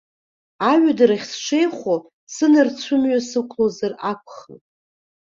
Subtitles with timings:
[0.71, 1.95] Аҩадарахь сшеихо
[2.33, 4.63] сынарцәымҩа сықәлозар акәхап.